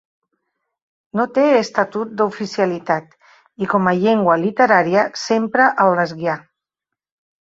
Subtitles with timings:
[1.19, 3.13] No té estatut d'oficialitat
[3.65, 6.39] i com a llengua literària s'empra el lesguià.